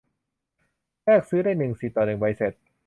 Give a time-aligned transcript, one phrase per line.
[1.03, 2.53] แลกซื้อได้หนึ่งสิทธิ์ต่อหนึ่งใบเสร็จ